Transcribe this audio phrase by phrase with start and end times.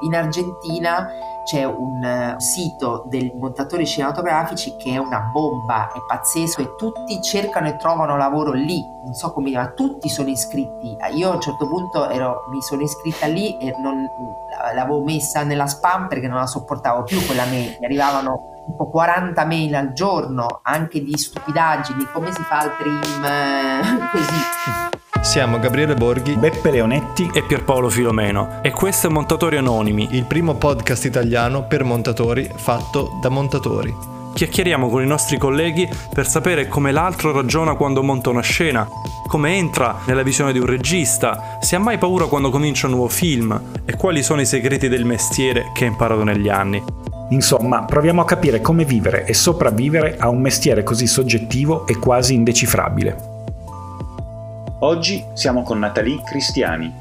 [0.00, 1.08] In Argentina
[1.44, 7.22] c'è un eh, sito dei montatori cinematografici che è una bomba, è pazzesco e tutti
[7.22, 10.96] cercano e trovano lavoro lì, non so come ma tutti sono iscritti.
[11.14, 14.06] Io a un certo punto ero, mi sono iscritta lì e non,
[14.74, 19.44] l'avevo messa nella spam perché non la sopportavo più quella mail, mi arrivavano tipo 40
[19.46, 23.00] mail al giorno, anche di stupidaggini, come si fa al prim,
[24.12, 24.97] così.
[25.20, 30.54] Siamo Gabriele Borghi, Beppe Leonetti e Pierpaolo Filomeno e questo è Montatori Anonimi, il primo
[30.54, 33.94] podcast italiano per montatori fatto da montatori.
[34.32, 38.88] Chiacchieriamo con i nostri colleghi per sapere come l'altro ragiona quando monta una scena,
[39.26, 43.08] come entra nella visione di un regista, se ha mai paura quando comincia un nuovo
[43.08, 46.82] film e quali sono i segreti del mestiere che ha imparato negli anni.
[47.30, 52.34] Insomma, proviamo a capire come vivere e sopravvivere a un mestiere così soggettivo e quasi
[52.34, 53.37] indecifrabile.
[54.80, 56.94] Oggi siamo con Natalie Cristiani.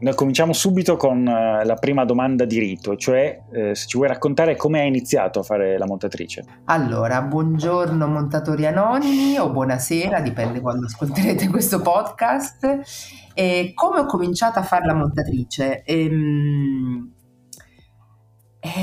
[0.00, 4.08] Noi cominciamo subito con uh, la prima domanda di rito, cioè eh, se ci vuoi
[4.08, 6.44] raccontare come hai iniziato a fare la montatrice.
[6.64, 12.80] Allora, buongiorno montatori anonimi o buonasera, dipende quando ascolterete questo podcast.
[13.32, 15.84] E come ho cominciato a fare la montatrice?
[15.84, 17.12] Ehm,
[18.58, 18.80] è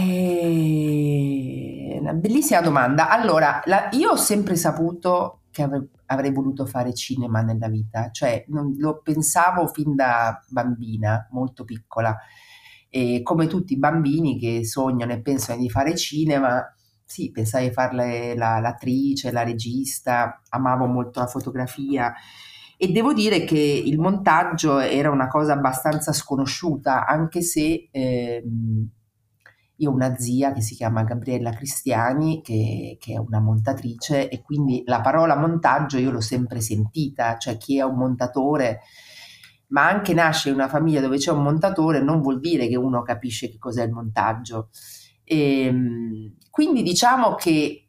[1.99, 3.09] una bellissima domanda.
[3.09, 5.63] Allora, la, io ho sempre saputo che
[6.11, 12.17] avrei, voluto fare cinema nella vita, cioè non, lo pensavo fin da bambina, molto piccola,
[12.89, 16.63] e come tutti i bambini che sognano e pensano di fare cinema,
[17.05, 22.13] sì, pensavo di fare la, l'attrice, la regista, amavo molto la fotografia.
[22.77, 27.89] E devo dire che il montaggio era una cosa abbastanza sconosciuta, anche se...
[27.91, 28.43] Eh,
[29.81, 34.41] io ho una zia che si chiama Gabriella Cristiani, che, che, è una montatrice, e
[34.41, 38.81] quindi la parola montaggio io l'ho sempre sentita, cioè chi è un montatore,
[39.69, 43.01] ma anche nasce in una famiglia dove c'è un montatore non vuol dire che uno
[43.01, 44.69] capisce che cos'è il montaggio.
[45.23, 47.87] E, ehm, quindi diciamo che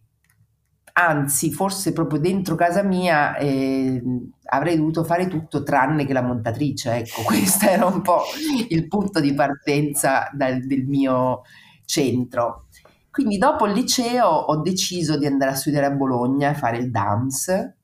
[0.94, 4.02] anzi, forse proprio dentro casa mia eh,
[4.50, 6.94] avrei dovuto fare tutto tranne che la montatrice.
[6.96, 8.22] Ecco, questo era un po'
[8.68, 11.42] il punto di partenza dal, del mio
[11.92, 12.68] centro.
[13.10, 16.90] Quindi dopo il liceo ho deciso di andare a studiare a Bologna e fare il
[16.90, 17.76] dance,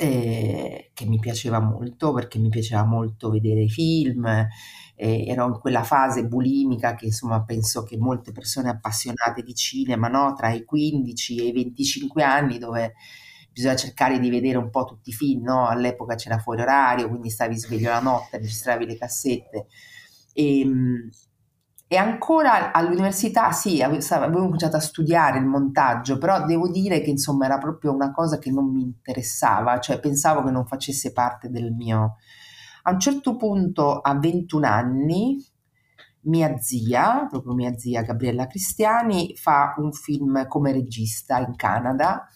[0.00, 4.26] eh, che mi piaceva molto perché mi piaceva molto vedere i film,
[4.96, 10.08] eh, ero in quella fase bulimica che insomma penso che molte persone appassionate di cinema,
[10.08, 10.34] no?
[10.34, 12.94] tra i 15 e i 25 anni dove
[13.52, 15.68] bisogna cercare di vedere un po' tutti i film, no?
[15.68, 19.66] all'epoca c'era fuori orario, quindi stavi sveglio la notte, registravi le cassette.
[20.32, 21.10] E, ehm,
[21.92, 27.44] e ancora all'università sì, avevo cominciato a studiare il montaggio, però devo dire che insomma
[27.44, 31.70] era proprio una cosa che non mi interessava, cioè pensavo che non facesse parte del
[31.70, 32.16] mio.
[32.84, 35.36] A un certo punto, a 21 anni,
[36.22, 42.26] mia zia, proprio mia zia Gabriella Cristiani, fa un film come regista in Canada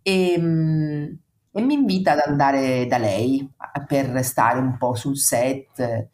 [0.00, 1.04] e, mm,
[1.52, 3.46] e mi invita ad andare da lei
[3.86, 6.08] per stare un po' sul set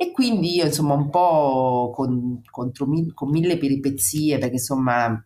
[0.00, 5.20] e quindi io, insomma, un po' con, contro, con mille peripezie, perché insomma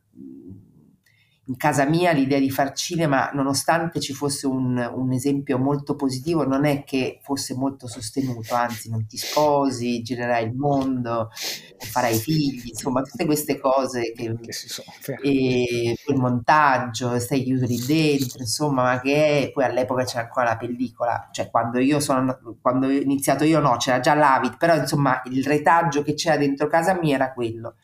[1.46, 6.46] in casa mia l'idea di far cinema, nonostante ci fosse un, un, esempio molto positivo,
[6.46, 11.30] non è che fosse molto sostenuto, anzi non ti sposi, girerai il mondo,
[11.78, 14.86] farai figli, insomma tutte queste cose che, che si sono
[15.20, 20.50] e il montaggio, stai chiuso lì dentro, insomma, ma che è, poi all'epoca c'era ancora
[20.50, 24.76] la pellicola, cioè quando io sono quando ho iniziato io no, c'era già l'Avid, però
[24.76, 27.74] insomma il retaggio che c'era dentro casa mia era quello.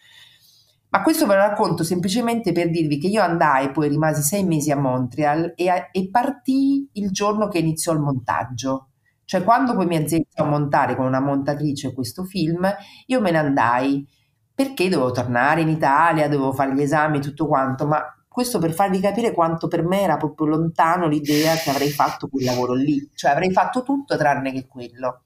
[0.91, 4.71] Ma questo ve lo racconto semplicemente per dirvi che io andai, poi rimasi sei mesi
[4.71, 8.89] a Montreal e, e partii il giorno che iniziò il montaggio.
[9.25, 12.67] Cioè quando poi mi aziendò a montare con una montatrice questo film,
[13.07, 14.09] io me ne andai
[14.55, 19.01] perché dovevo tornare in Italia, dovevo fare gli esami tutto quanto, ma questo per farvi
[19.01, 23.33] capire quanto per me era proprio lontano l'idea che avrei fatto quel lavoro lì, cioè
[23.33, 25.25] avrei fatto tutto tranne che quello.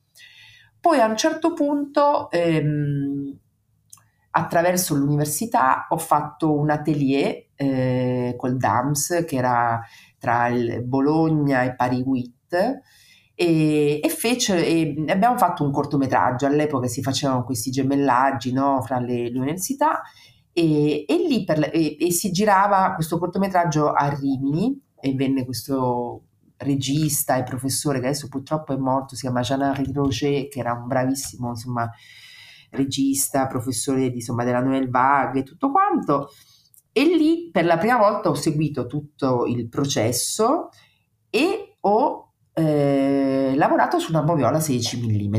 [0.80, 3.38] Poi a un certo punto ehm,
[4.34, 9.80] attraverso l'università ho fatto un atelier eh, col DAMS che era
[10.18, 10.48] tra
[10.82, 12.80] Bologna e Paris 8
[13.34, 19.00] e, e, fece, e abbiamo fatto un cortometraggio, all'epoca si facevano questi gemellaggi no, fra
[19.00, 20.02] le, le università
[20.52, 26.22] e, e lì per, e, si girava questo cortometraggio a Rimini e venne questo
[26.58, 30.86] regista e professore che adesso purtroppo è morto, si chiama Jean-Henri Roger, che era un
[30.86, 31.90] bravissimo insomma,
[32.72, 36.30] regista, professore di, insomma, della Nouvelle Vague e tutto quanto.
[36.92, 40.68] E lì per la prima volta ho seguito tutto il processo
[41.30, 45.36] e ho eh, lavorato su una moviola 16 mm.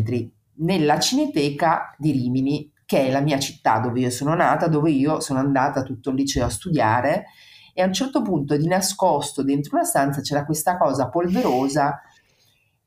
[0.65, 5.19] nella Cineteca di Rimini, che è la mia città dove io sono nata, dove io
[5.19, 7.25] sono andata tutto il liceo a studiare
[7.73, 12.01] e a un certo punto di nascosto dentro una stanza c'era questa cosa polverosa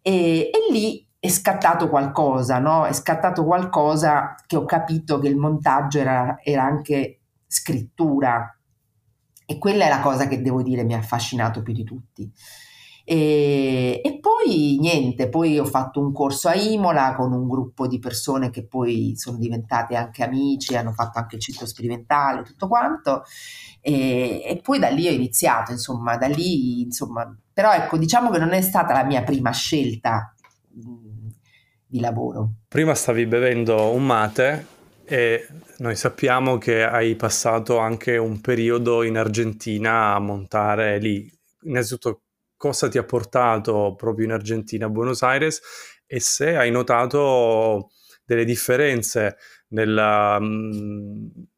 [0.01, 2.87] e, e lì è scattato qualcosa, no?
[2.87, 8.57] È scattato qualcosa che ho capito che il montaggio era, era anche scrittura
[9.45, 12.33] e quella è la cosa che devo dire mi ha affascinato più di tutti.
[13.09, 18.01] E, e, poi niente, poi ho fatto un corso a Imola con un gruppo di
[18.01, 23.23] persone che poi sono diventate anche amici, hanno fatto anche il centro sperimentale, tutto quanto.
[23.81, 28.39] E, e, poi da lì ho iniziato, insomma, da lì, insomma, però ecco, diciamo che
[28.39, 30.35] non è stata la mia prima scelta
[31.87, 32.51] di lavoro.
[32.69, 34.67] Prima stavi bevendo un mate
[35.05, 35.47] e
[35.79, 41.31] noi sappiamo che hai passato anche un periodo in Argentina a montare lì.
[41.63, 42.23] Innanzitutto
[42.57, 45.61] cosa ti ha portato proprio in Argentina, a Buenos Aires
[46.07, 47.91] e se hai notato
[48.25, 49.37] delle differenze
[49.69, 50.39] nella,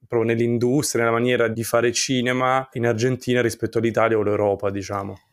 [0.06, 5.27] proprio nell'industria, nella maniera di fare cinema in Argentina rispetto all'Italia o all'Europa, diciamo.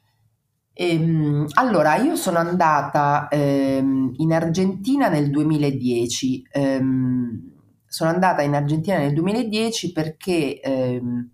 [0.78, 6.46] Ehm, allora, io sono andata ehm, in Argentina nel 2010.
[6.52, 7.54] Ehm,
[7.88, 11.30] sono andata in Argentina nel 2010 perché ehm,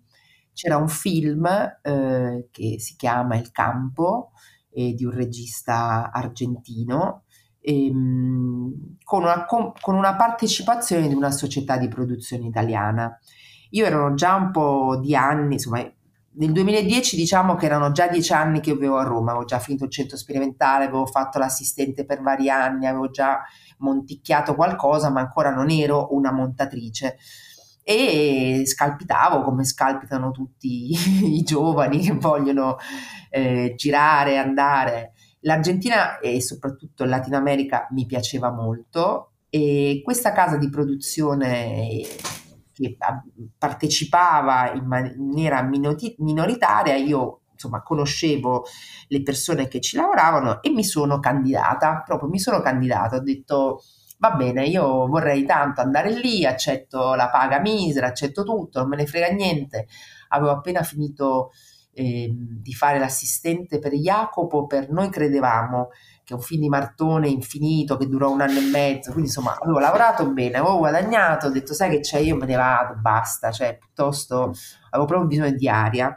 [0.52, 1.44] c'era un film
[1.82, 4.30] eh, che si chiama Il campo
[4.70, 7.24] eh, di un regista argentino
[7.60, 13.18] ehm, con, una, con, con una partecipazione di una società di produzione italiana.
[13.70, 15.80] Io ero già un po' di anni, insomma,
[16.34, 19.84] nel 2010 diciamo che erano già dieci anni che vivevo a Roma, avevo già finito
[19.84, 23.42] il centro sperimentale, avevo fatto l'assistente per vari anni, avevo già
[23.78, 27.18] monticchiato qualcosa, ma ancora non ero una montatrice
[27.84, 30.94] e scalpitavo come scalpitano tutti
[31.36, 32.76] i giovani che vogliono
[33.30, 35.12] eh, girare, andare.
[35.40, 42.06] L'Argentina e soprattutto il Latino America mi piaceva molto e questa casa di produzione
[42.72, 42.96] che
[43.56, 48.64] partecipava in maniera minoritaria, io insomma conoscevo
[49.08, 53.82] le persone che ci lavoravano e mi sono candidata, proprio mi sono candidata, ho detto
[54.18, 58.96] va bene, io vorrei tanto andare lì, accetto la paga misera, accetto tutto, non me
[58.96, 59.88] ne frega niente.
[60.28, 61.50] Avevo appena finito
[61.94, 65.90] eh, di fare l'assistente per Jacopo, per Noi Credevamo,
[66.24, 69.78] che un film di Martone infinito che durò un anno e mezzo, quindi insomma avevo
[69.78, 73.76] lavorato bene, avevo guadagnato, ho detto sai che c'è, io me ne vado, basta, cioè
[73.76, 74.52] piuttosto
[74.90, 76.16] avevo proprio bisogno di aria.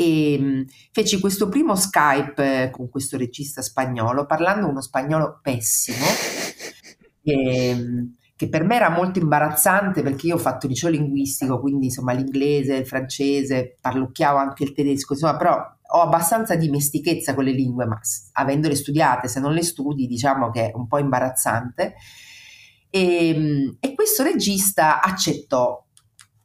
[0.00, 6.06] E feci questo primo Skype con questo regista spagnolo, parlando uno spagnolo pessimo,
[7.20, 11.86] che, ehm, che, per me era molto imbarazzante perché io ho fatto liceo linguistico, quindi
[11.86, 17.50] insomma l'inglese, il francese, parlucchiavo anche il tedesco, insomma, però ho abbastanza dimestichezza con le
[17.50, 17.98] lingue, ma
[18.34, 21.94] avendole studiate, se non le studi, diciamo che è un po' imbarazzante.
[22.90, 25.84] E, ehm, e questo regista accettò.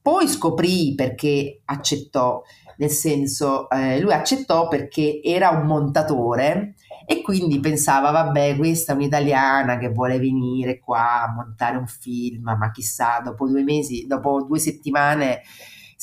[0.01, 2.41] Poi scoprì perché accettò,
[2.77, 6.75] nel senso, eh, lui accettò perché era un montatore
[7.05, 12.55] e quindi pensava, vabbè, questa è un'italiana che vuole venire qua a montare un film,
[12.57, 15.41] ma chissà, dopo due mesi, dopo due settimane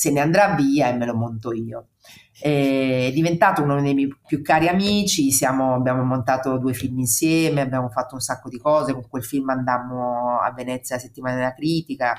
[0.00, 1.88] se ne andrà via e me lo monto io.
[2.40, 7.90] È diventato uno dei miei più cari amici, siamo, abbiamo montato due film insieme, abbiamo
[7.90, 12.14] fatto un sacco di cose, con quel film andammo a Venezia la settimana della critica,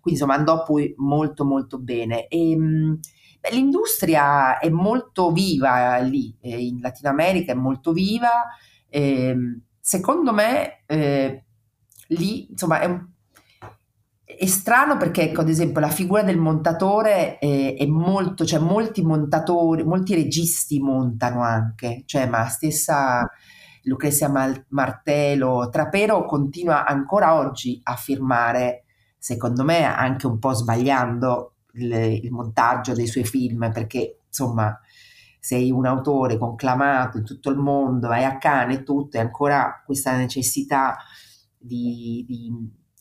[0.00, 2.26] quindi insomma andò poi molto molto bene.
[2.28, 2.98] E, ehm,
[3.50, 8.30] l'industria è molto viva lì, eh, in Latino America è molto viva.
[8.88, 9.36] Eh,
[9.80, 11.44] secondo me eh,
[12.08, 13.06] lì insomma è, un,
[14.24, 19.02] è, strano perché ecco, ad esempio la figura del montatore è, è, molto, cioè molti
[19.02, 23.28] montatori, molti registi montano anche, cioè ma stessa
[23.82, 24.28] Lucrezia
[24.68, 28.84] Martello, Trapero continua ancora oggi a firmare,
[29.16, 31.92] secondo me anche un po' sbagliando, il,
[32.22, 34.78] il montaggio dei suoi film, perché insomma
[35.46, 39.80] sei un autore conclamato in tutto il mondo, vai a Cannes e tutto, e ancora
[39.86, 40.96] questa necessità
[41.56, 42.52] di, di,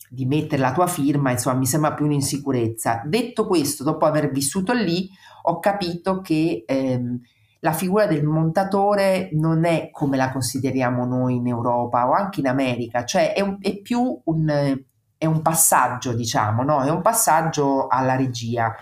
[0.10, 3.02] di, mettere la tua firma, insomma, mi sembra più un'insicurezza.
[3.04, 5.10] Detto questo, dopo aver vissuto lì,
[5.44, 7.20] ho capito che ehm,
[7.62, 12.48] la figura del montatore non è come la consideriamo noi in Europa o anche in
[12.48, 14.84] America, cioè è, un, è più un
[15.26, 16.84] è un passaggio, diciamo, no?
[16.84, 18.74] È un passaggio alla regia.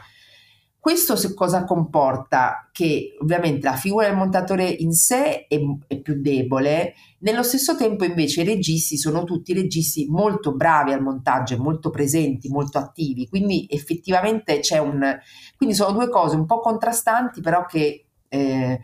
[0.77, 2.69] Questo cosa comporta?
[2.71, 5.57] Che ovviamente la figura del montatore in sé è,
[5.87, 11.01] è, più debole, nello stesso tempo invece i registi sono tutti registi molto bravi al
[11.01, 15.17] montaggio, molto presenti, molto attivi, quindi effettivamente c'è un...
[15.55, 18.79] quindi sono due cose un po' contrastanti però che eh,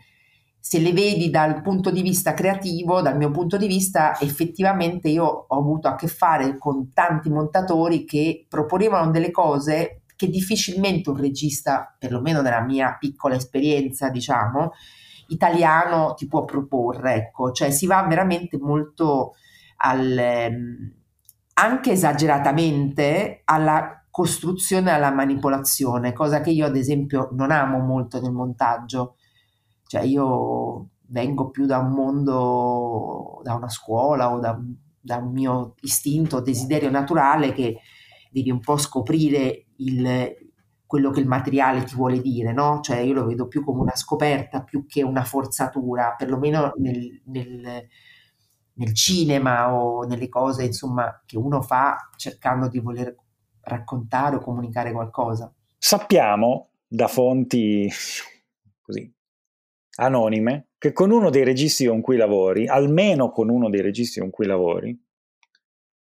[0.60, 5.24] se le vedi dal punto di vista creativo, dal mio punto di vista, effettivamente io
[5.24, 11.16] ho avuto a che fare con tanti montatori che proponevano delle cose che difficilmente un
[11.16, 14.72] regista, perlomeno nella mia piccola esperienza, diciamo,
[15.28, 19.34] italiano ti può proporre, ecco, cioè si va veramente molto
[19.78, 20.92] al, ehm,
[21.54, 28.32] anche esageratamente alla costruzione alla manipolazione, cosa che io ad esempio non amo molto nel
[28.32, 29.14] montaggio
[29.90, 34.56] cioè io vengo più da un mondo, da una scuola o da,
[35.00, 37.80] da un mio istinto, desiderio naturale che
[38.30, 40.32] devi un po' scoprire il,
[40.86, 42.78] quello che il materiale ti vuole dire, no?
[42.80, 47.84] Cioè io lo vedo più come una scoperta più che una forzatura, perlomeno nel, nel,
[48.74, 53.12] nel cinema o nelle cose insomma che uno fa cercando di voler
[53.62, 55.52] raccontare o comunicare qualcosa.
[55.76, 57.90] Sappiamo da fonti
[58.82, 59.18] così
[60.00, 64.30] anonime che con uno dei registi con cui lavori, almeno con uno dei registi con
[64.30, 64.98] cui lavori,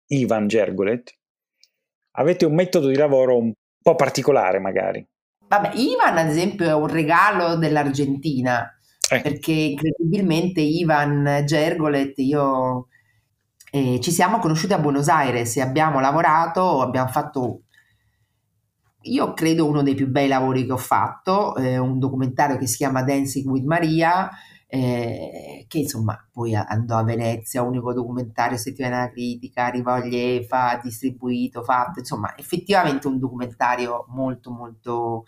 [0.08, 1.16] Ivan Gergolet,
[2.12, 5.06] avete un metodo di lavoro un po' particolare magari.
[5.48, 8.68] Vabbè, Ivan ad esempio è un regalo dell'Argentina,
[9.10, 9.20] eh.
[9.20, 12.88] perché incredibilmente Ivan Gergolet, io
[13.70, 17.62] eh, ci siamo conosciuti a Buenos Aires e abbiamo lavorato, abbiamo fatto
[19.06, 22.76] io credo uno dei più bei lavori che ho fatto, eh, un documentario che si
[22.76, 24.30] chiama Dancing with Maria,
[24.68, 31.62] eh, che insomma poi andò a Venezia, unico documentario settimana critica, arrivò agli EFA, distribuito,
[31.62, 35.24] fatto, insomma effettivamente un documentario molto molto...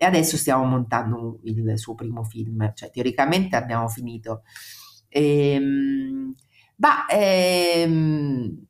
[0.00, 4.42] E adesso stiamo montando il suo primo film, cioè teoricamente abbiamo finito.
[5.08, 6.34] Ehm,
[6.76, 8.67] ma ehm,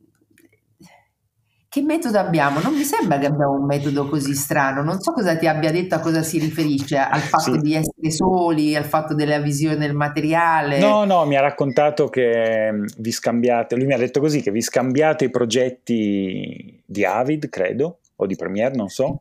[1.70, 2.60] che metodo abbiamo?
[2.60, 4.82] Non mi sembra che abbiamo un metodo così strano.
[4.82, 7.58] Non so cosa ti abbia detto, a cosa si riferisce, al fatto sì.
[7.58, 10.78] di essere soli, al fatto della visione del materiale.
[10.78, 14.50] No, no, mi ha raccontato che mm, vi scambiate, lui mi ha detto così, che
[14.50, 19.20] vi scambiate i progetti di Avid, credo, o di Premiere, non so.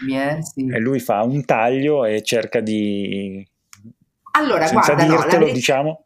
[0.00, 0.66] Premiere, sì.
[0.66, 3.46] E lui fa un taglio e cerca di...
[4.32, 6.04] Allora, senza guarda, dirtelo, no, diciamo.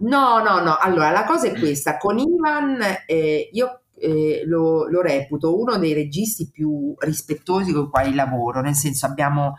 [0.00, 0.76] No, no, no.
[0.76, 1.96] Allora, la cosa è questa.
[1.98, 7.88] Con Ivan, eh, io eh, lo, lo, reputo uno dei registi più rispettosi con i
[7.88, 9.54] quali lavoro, nel senso abbiamo,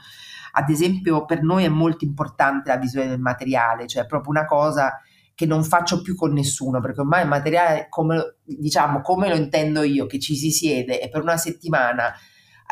[0.51, 4.99] ad esempio, per noi è molto importante la visione del materiale, cioè proprio una cosa
[5.33, 9.81] che non faccio più con nessuno, perché ormai il materiale, come, diciamo, come lo intendo
[9.81, 12.13] io, che ci si siede e per una settimana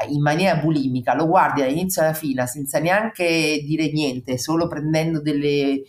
[0.10, 5.84] in maniera bulimica lo guardi dall'inizio alla fine senza neanche dire niente, solo prendendo delle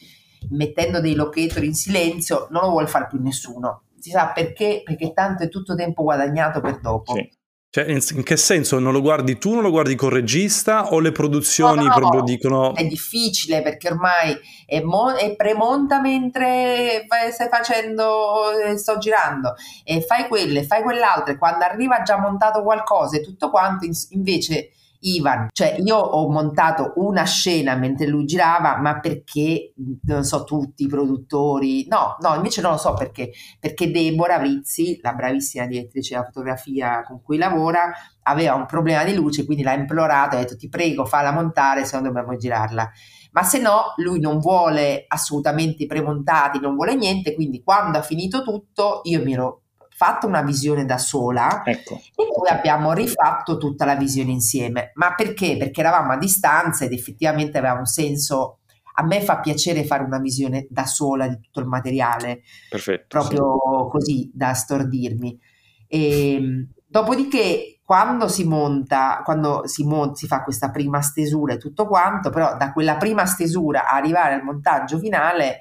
[0.50, 5.12] mettendo dei locator in silenzio, non lo vuole fare più nessuno si sa perché, perché
[5.12, 7.14] tanto è tutto tempo guadagnato per dopo.
[7.14, 7.40] Sì.
[7.74, 8.78] Cioè, in, che senso?
[8.78, 12.22] Non lo guardi tu, non lo guardi col regista o le produzioni no, no, proprio
[12.22, 12.74] dicono...
[12.74, 19.54] È difficile perché ormai è, mo- è premonta mentre stai facendo, eh, sto girando
[19.84, 24.72] e fai quelle, fai quell'altra e quando arriva già montato qualcosa e tutto quanto invece
[25.02, 29.72] Ivan, cioè io ho montato una scena mentre lui girava, ma perché,
[30.04, 34.98] non so, tutti i produttori, no, no, invece non lo so perché, perché Deborah Vrizzi,
[35.02, 37.92] la bravissima direttrice della fotografia con cui lavora,
[38.24, 41.96] aveva un problema di luce, quindi l'ha implorato, ha detto ti prego falla montare, se
[41.96, 42.90] no dobbiamo girarla.
[43.32, 48.02] Ma se no, lui non vuole assolutamente i premontati, non vuole niente, quindi quando ha
[48.02, 49.61] finito tutto, io mi ero
[50.02, 51.94] fatto una visione da sola ecco.
[51.94, 54.90] e poi abbiamo rifatto tutta la visione insieme.
[54.94, 55.56] Ma perché?
[55.56, 58.58] Perché eravamo a distanza ed effettivamente aveva un senso.
[58.94, 63.56] A me fa piacere fare una visione da sola di tutto il materiale, Perfetto, proprio
[63.84, 63.90] sì.
[63.90, 65.38] così da stordirmi.
[65.86, 71.58] E, ehm, dopodiché, quando si monta, quando si, monta, si fa questa prima stesura e
[71.58, 75.60] tutto quanto, però da quella prima stesura a arrivare al montaggio finale,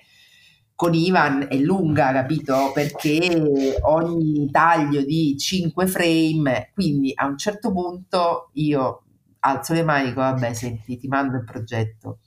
[0.82, 2.72] con Ivan è lunga, capito?
[2.74, 9.04] Perché ogni taglio di 5 frame, quindi a un certo punto io
[9.42, 12.22] alzo le mani e dico, vabbè, senti, ti mando il progetto.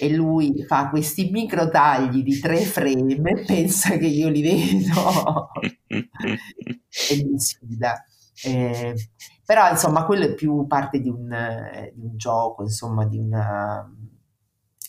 [0.00, 5.50] E lui fa questi micro tagli di 3 frame e pensa che io li vedo
[5.86, 8.04] e mi sfida.
[8.42, 8.96] Eh,
[9.44, 11.28] però insomma quello è più parte di un,
[11.94, 13.88] di un gioco, insomma di una...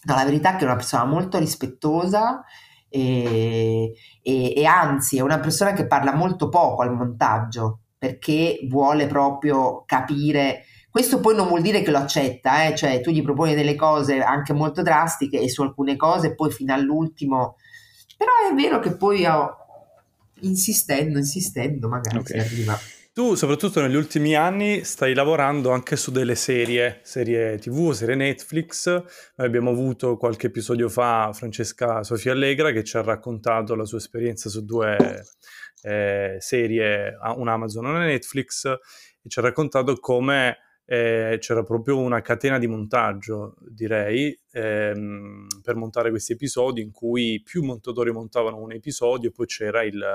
[0.04, 2.44] No, la verità è che è una persona molto rispettosa
[2.90, 9.08] e, e, e anzi è una persona che parla molto poco al montaggio perché vuole
[9.08, 10.64] proprio capire
[10.98, 12.76] questo poi non vuol dire che lo accetta, eh?
[12.76, 16.74] cioè tu gli proponi delle cose anche molto drastiche e su alcune cose poi fino
[16.74, 17.58] all'ultimo,
[18.18, 19.56] però è vero che poi oh,
[20.40, 22.40] insistendo, insistendo magari okay.
[22.42, 22.80] si arriva.
[23.18, 28.86] Tu, soprattutto negli ultimi anni, stai lavorando anche su delle serie, serie TV, serie Netflix.
[28.88, 33.98] Noi abbiamo avuto qualche episodio fa Francesca Sofia Allegra che ci ha raccontato la sua
[33.98, 35.24] esperienza su due
[35.82, 41.98] eh, serie, una Amazon e una Netflix, e ci ha raccontato come eh, c'era proprio
[41.98, 48.58] una catena di montaggio, direi, ehm, per montare questi episodi in cui più montatori montavano
[48.58, 50.06] un episodio e poi c'era il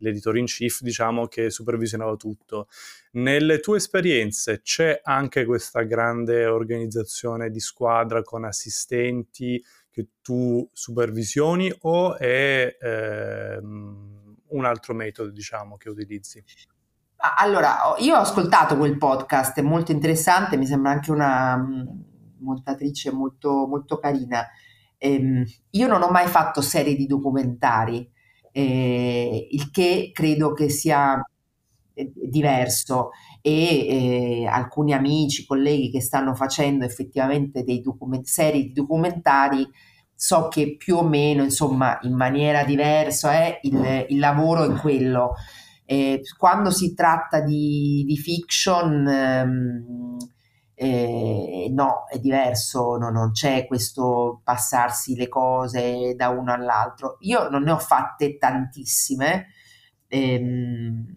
[0.00, 2.68] l'editor in chief, diciamo, che supervisionava tutto.
[3.12, 11.72] Nelle tue esperienze c'è anche questa grande organizzazione di squadra con assistenti che tu supervisioni
[11.80, 16.42] o è ehm, un altro metodo, diciamo, che utilizzi?
[17.38, 21.86] Allora, io ho ascoltato quel podcast, è molto interessante, mi sembra anche una mm,
[22.38, 24.46] montatrice molto, molto carina.
[24.96, 28.10] Ehm, io non ho mai fatto serie di documentari,
[28.52, 31.20] eh, il che credo che sia
[31.94, 33.10] eh, diverso.
[33.42, 39.66] E eh, alcuni amici, colleghi che stanno facendo effettivamente dei document- serie di documentari
[40.14, 45.34] so che più o meno insomma in maniera diversa è il, il lavoro in quello.
[45.86, 50.16] Eh, quando si tratta di, di fiction ehm,
[50.82, 57.16] eh, no, è diverso, no, non c'è questo passarsi le cose da uno all'altro.
[57.20, 59.48] Io non ne ho fatte tantissime,
[60.08, 61.16] ehm,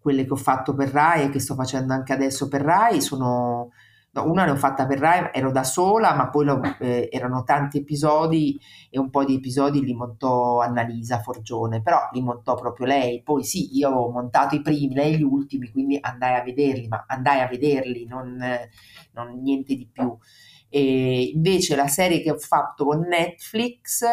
[0.00, 3.70] quelle che ho fatto per Rai e che sto facendo anche adesso per Rai sono
[3.70, 3.70] No,
[4.24, 8.58] una l'ho fatta per Rai, ero da sola, ma poi lo, eh, erano tanti episodi
[8.90, 13.22] e un po' di episodi li montò Annalisa Forgione, però li montò proprio lei.
[13.22, 17.04] Poi sì, io ho montato i primi, lei gli ultimi, quindi andai a vederli, ma
[17.06, 18.38] andai a vederli, non,
[19.12, 20.16] non niente di più.
[20.68, 24.04] E invece la serie che ho fatto con Netflix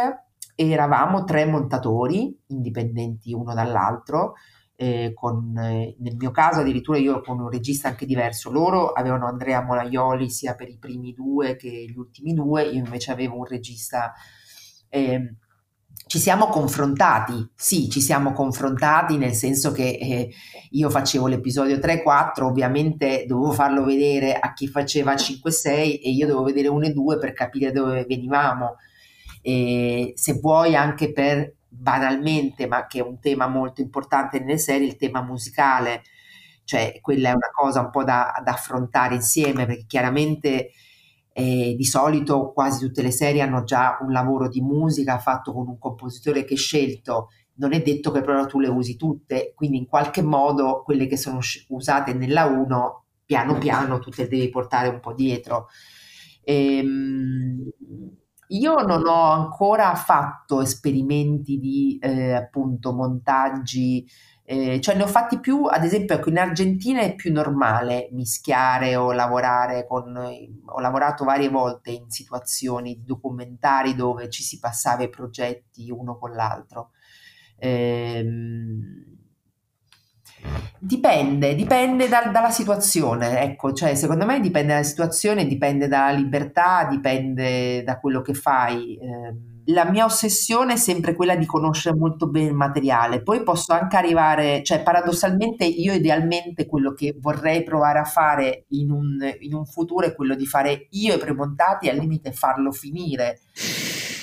[0.55, 4.35] eravamo tre montatori indipendenti uno dall'altro
[4.75, 9.27] eh, con, eh, nel mio caso addirittura io con un regista anche diverso, loro avevano
[9.27, 13.45] Andrea Molaioli sia per i primi due che gli ultimi due, io invece avevo un
[13.45, 14.13] regista...
[14.89, 15.35] Eh,
[16.07, 20.29] ci siamo confrontati, sì, ci siamo confrontati nel senso che eh,
[20.71, 25.67] io facevo l'episodio 3-4, ovviamente dovevo farlo vedere a chi faceva 5-6
[26.03, 28.75] e io dovevo vedere 1 e 2 per capire dove venivamo.
[29.41, 34.87] E se vuoi anche per banalmente, ma che è un tema molto importante nelle serie,
[34.87, 36.03] il tema musicale,
[36.63, 40.71] cioè quella è una cosa un po' da, da affrontare insieme, perché chiaramente
[41.33, 45.67] eh, di solito quasi tutte le serie hanno già un lavoro di musica fatto con
[45.67, 49.77] un compositore che è scelto, non è detto che però tu le usi tutte, quindi
[49.77, 54.87] in qualche modo quelle che sono usate nella 1, piano piano tu te devi portare
[54.87, 55.67] un po' dietro.
[56.43, 57.69] Ehm,
[58.49, 64.07] io non ho ancora fatto esperimenti di eh, appunto montaggi,
[64.43, 68.95] eh, cioè ne ho fatti più, ad esempio ecco, in Argentina è più normale mischiare
[68.95, 70.15] o lavorare con,
[70.65, 76.31] ho lavorato varie volte in situazioni documentari dove ci si passava i progetti uno con
[76.33, 76.91] l'altro.
[77.57, 79.14] Ehm,
[80.77, 86.85] Dipende, dipende dal- dalla situazione, ecco, cioè secondo me dipende dalla situazione, dipende dalla libertà,
[86.89, 88.97] dipende da quello che fai.
[89.01, 93.73] Ehm, la mia ossessione è sempre quella di conoscere molto bene il materiale, poi posso
[93.73, 99.55] anche arrivare, cioè paradossalmente io idealmente quello che vorrei provare a fare in un, in
[99.55, 103.39] un futuro è quello di fare io i premontati e al limite farlo finire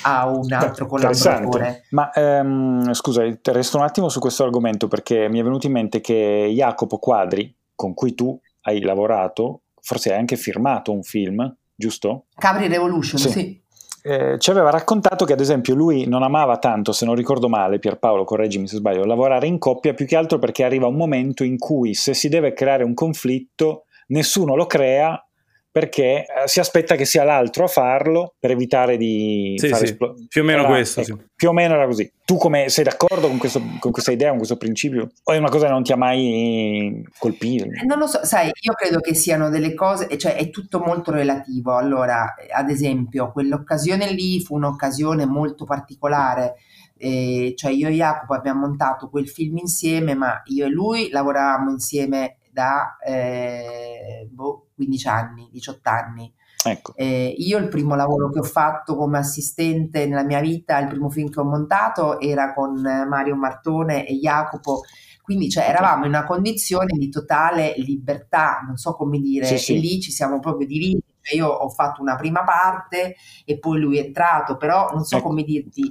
[0.02, 1.84] a un altro Beh, collaboratore.
[1.90, 6.00] Ma ehm, scusa, resto un attimo su questo argomento perché mi è venuto in mente
[6.00, 12.26] che Jacopo Quadri, con cui tu hai lavorato, forse hai anche firmato un film, giusto?
[12.36, 13.30] Capri Revolution, sì.
[13.30, 13.60] sì.
[14.04, 17.78] Eh, ci aveva raccontato che ad esempio lui non amava tanto, se non ricordo male,
[17.78, 21.56] Pierpaolo, correggimi se sbaglio, lavorare in coppia più che altro perché arriva un momento in
[21.56, 25.24] cui se si deve creare un conflitto, nessuno lo crea
[25.72, 29.92] perché eh, si aspetta che sia l'altro a farlo per evitare di sì, fare sì,
[29.92, 31.26] espl- più o meno allora, questo ecco, sì.
[31.34, 32.12] più o meno era così.
[32.26, 35.08] Tu come sei d'accordo con, questo, con, questa idea con questo principio?
[35.24, 37.64] O è una cosa che non ti ha mai colpito?
[37.64, 41.10] Eh, non lo so sai io credo che siano delle cose cioè è tutto molto
[41.10, 41.74] relativo.
[41.74, 46.56] Allora ad esempio quell'occasione lì fu un'occasione molto particolare.
[46.98, 51.70] Eh, cioè io e Jacopo abbiamo montato quel film insieme ma io e lui lavoravamo
[51.70, 56.34] insieme da eh, boh, 15 anni, 18 anni.
[56.64, 56.94] Ecco.
[56.94, 61.08] Eh, io il primo lavoro che ho fatto come assistente nella mia vita, il primo
[61.08, 64.82] film che ho montato era con Mario Martone e Jacopo,
[65.22, 69.74] quindi cioè, eravamo in una condizione di totale libertà, non so come dire, sì, sì.
[69.74, 71.02] e lì ci siamo proprio divisi.
[71.20, 75.16] Cioè, io ho fatto una prima parte e poi lui è entrato, però non so
[75.16, 75.28] ecco.
[75.28, 75.88] come dirti.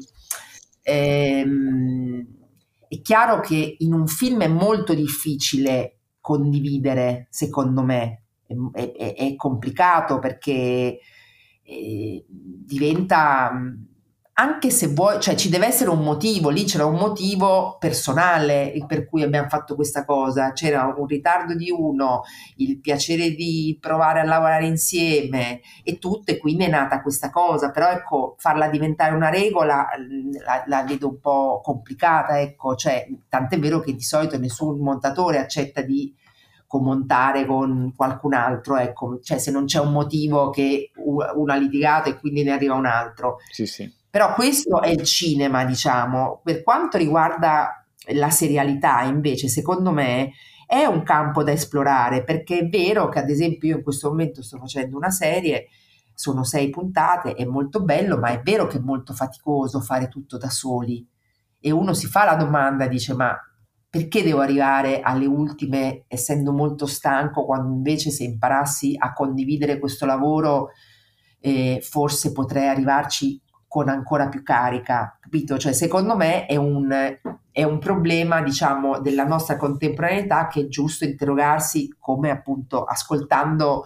[0.84, 2.40] Ehm,
[2.88, 8.24] è chiaro che in un film è molto difficile condividere, secondo me,
[8.74, 11.00] è, è, è complicato perché
[11.64, 13.52] eh, diventa
[14.42, 19.08] anche se vuoi, cioè ci deve essere un motivo, lì c'era un motivo personale per
[19.08, 22.24] cui abbiamo fatto questa cosa, c'era un ritardo di uno,
[22.56, 27.70] il piacere di provare a lavorare insieme e tutto e quindi è nata questa cosa,
[27.70, 29.88] però ecco farla diventare una regola
[30.44, 35.38] la, la vedo un po' complicata, ecco, cioè tant'è vero che di solito nessun montatore
[35.38, 36.12] accetta di
[36.66, 42.10] comontare con qualcun altro, ecco, cioè se non c'è un motivo che uno ha litigato
[42.10, 43.38] e quindi ne arriva un altro.
[43.52, 44.00] Sì, sì.
[44.12, 46.42] Però questo è il cinema, diciamo.
[46.44, 50.32] Per quanto riguarda la serialità, invece, secondo me
[50.68, 54.44] è un campo da esplorare, perché è vero che, ad esempio, io in questo momento
[54.44, 55.68] sto facendo una serie,
[56.14, 60.38] sono sei puntate, è molto bello, ma è vero che è molto faticoso fare tutto
[60.38, 61.08] da soli.
[61.62, 63.34] E uno si fa la domanda, dice, ma
[63.90, 70.06] perché devo arrivare alle ultime essendo molto stanco quando invece se imparassi a condividere questo
[70.06, 70.70] lavoro
[71.42, 75.58] eh, forse potrei arrivarci con ancora più carica, capito?
[75.58, 76.94] Cioè, secondo me è un,
[77.54, 83.86] è un problema, diciamo, della nostra contemporaneità che è giusto interrogarsi come appunto ascoltando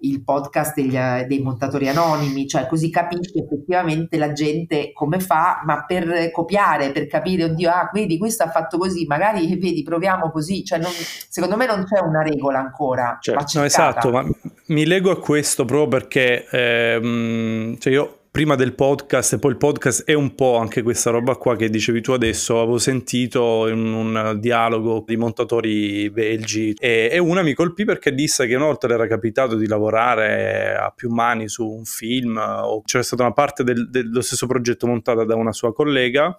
[0.00, 5.86] il podcast degli, dei montatori anonimi, cioè così capisci effettivamente la gente come fa, ma
[5.86, 10.66] per copiare, per capire, oddio, ah, vedi, questo ha fatto così, magari vedi, proviamo così,
[10.66, 13.16] cioè non, secondo me non c'è una regola ancora.
[13.22, 14.22] Certo, no, esatto, ma
[14.66, 19.58] mi leggo a questo proprio perché ehm, cioè io prima del podcast e poi il
[19.58, 23.84] podcast è un po' anche questa roba qua che dicevi tu adesso, avevo sentito in
[23.84, 28.86] un dialogo di montatori belgi e, e una mi colpì perché disse che una volta
[28.86, 33.34] le era capitato di lavorare a più mani su un film o c'era stata una
[33.34, 36.34] parte del, dello stesso progetto montata da una sua collega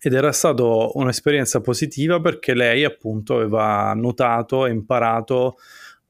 [0.00, 5.56] ed era stata un'esperienza positiva perché lei appunto aveva notato e imparato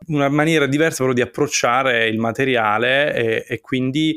[0.09, 4.15] una maniera diversa proprio di approcciare il materiale e, e quindi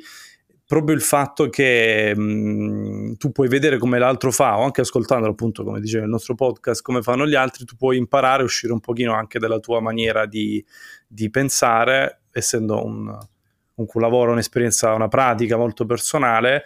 [0.72, 5.66] proprio il fatto che mh, tu puoi vedere come l'altro fa o anche ascoltandolo appunto
[5.66, 8.80] come diceva il nostro podcast come fanno gli altri tu puoi imparare a uscire un
[8.80, 10.64] pochino anche dalla tua maniera di,
[11.06, 16.64] di pensare essendo un, un lavoro, un'esperienza, una pratica molto personale.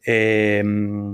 [0.00, 0.60] E,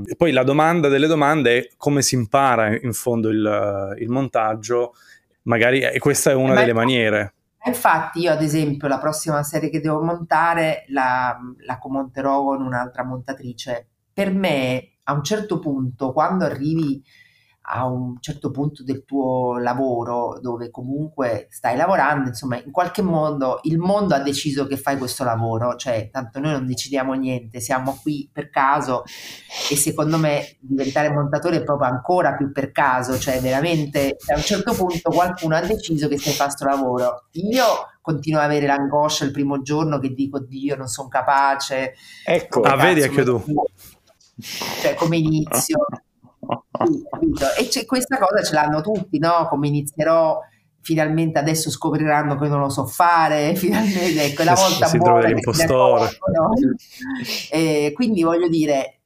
[0.07, 4.94] e, poi la domanda delle domande è come si impara in fondo il, il montaggio.
[5.42, 7.35] Magari e questa è una delle maniere
[7.66, 13.05] Infatti io ad esempio la prossima serie che devo montare la, la comonterò con un'altra
[13.05, 13.88] montatrice.
[14.12, 17.03] Per me a un certo punto, quando arrivi
[17.72, 23.61] a un certo punto del tuo lavoro dove comunque stai lavorando, insomma, in qualche modo
[23.62, 27.98] il mondo ha deciso che fai questo lavoro, cioè tanto noi non decidiamo niente, siamo
[28.02, 29.04] qui per caso
[29.70, 34.42] e secondo me diventare montatore è proprio ancora più per caso, cioè veramente a un
[34.42, 37.28] certo punto qualcuno ha deciso che stai facendo questo lavoro.
[37.33, 37.64] Io
[38.00, 41.94] continuo ad avere l'angoscia il primo giorno che dico Dio non sono capace.
[42.24, 43.42] Ecco, ah, vedi anche tu.
[44.40, 45.87] Cioè come inizio.
[45.90, 46.10] Sì,
[47.59, 49.46] e questa cosa ce l'hanno tutti, no?
[49.48, 50.40] Come inizierò
[50.83, 56.11] finalmente adesso scopriranno che non lo so fare, finalmente ecco, la volta si buona dell'impostore.
[56.33, 56.50] No?
[57.53, 59.00] Eh, quindi voglio dire,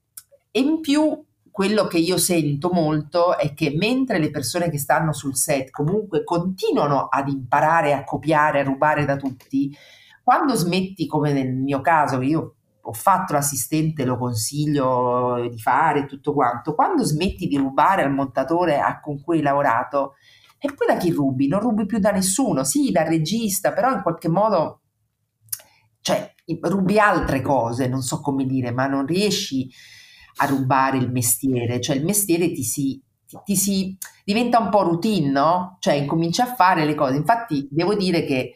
[0.50, 5.12] e in più quello che io sento molto è che mentre le persone che stanno
[5.12, 9.74] sul set comunque continuano ad imparare a copiare, a rubare da tutti,
[10.22, 12.54] quando smetti, come nel mio caso, io
[12.86, 16.74] ho fatto l'assistente, lo consiglio di fare tutto quanto.
[16.74, 20.14] Quando smetti di rubare al montatore con cui hai lavorato,
[20.58, 21.48] e poi da chi rubi?
[21.48, 24.80] Non rubi più da nessuno, sì, dal regista, però in qualche modo,
[26.00, 29.70] cioè, rubi altre cose, non so come dire, ma non riesci
[30.36, 34.82] a rubare il mestiere, cioè il mestiere ti si, ti, ti si diventa un po'
[34.82, 35.76] routine, no?
[35.80, 37.16] Cioè, incominci a fare le cose.
[37.16, 38.54] Infatti, devo dire che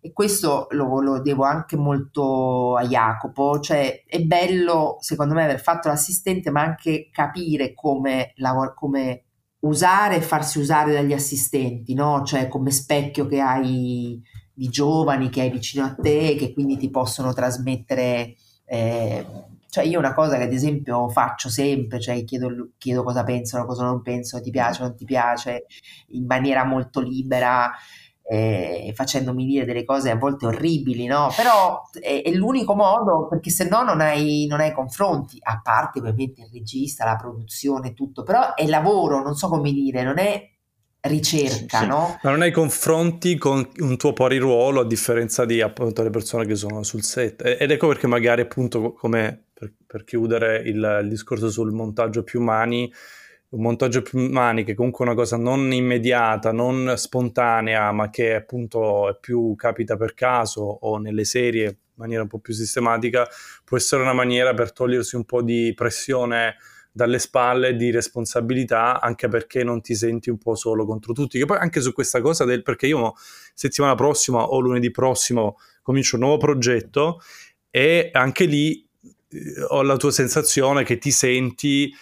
[0.00, 5.60] e questo lo, lo, devo anche molto a Jacopo, cioè è bello secondo me aver
[5.60, 9.24] fatto l'assistente ma anche capire come, lavor- come
[9.60, 12.22] usare e farsi usare dagli assistenti, no?
[12.24, 16.90] cioè come specchio che hai di giovani che hai vicino a te che quindi ti
[16.90, 19.24] possono trasmettere eh,
[19.70, 23.84] cioè io una cosa che ad esempio faccio sempre, cioè chiedo, chiedo cosa pensano, cosa
[23.84, 25.66] non pensano, ti piace o non ti piace,
[26.08, 27.70] in maniera molto libera,
[28.30, 31.32] eh, facendomi dire delle cose a volte orribili, no?
[31.34, 35.98] Però è, è l'unico modo perché se no non hai, non hai, confronti, a parte
[35.98, 40.46] ovviamente il regista, la produzione, tutto, però è lavoro, non so come dire, non è
[41.00, 42.18] ricerca, sì, no?
[42.22, 46.44] Ma non hai confronti con un tuo pari ruolo a differenza di appunto le persone
[46.44, 51.08] che sono sul set ed ecco perché magari appunto come per, per chiudere il, il
[51.08, 52.92] discorso sul montaggio più umani
[53.50, 59.54] un montaggio più maniche, comunque una cosa non immediata, non spontanea, ma che appunto più
[59.56, 63.26] capita per caso o nelle serie in maniera un po' più sistematica,
[63.64, 66.56] può essere una maniera per togliersi un po' di pressione
[66.92, 71.38] dalle spalle di responsabilità anche perché non ti senti un po' solo contro tutti.
[71.38, 73.14] Che poi anche su questa cosa del perché io
[73.54, 77.20] settimana prossima o lunedì prossimo comincio un nuovo progetto
[77.70, 78.86] e anche lì
[79.30, 81.92] eh, ho la tua sensazione che ti senti